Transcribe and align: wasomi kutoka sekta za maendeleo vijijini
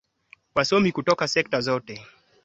wasomi 0.55 0.91
kutoka 0.91 1.27
sekta 1.27 1.61
za 1.61 1.71
maendeleo 1.71 1.85
vijijini 1.99 2.07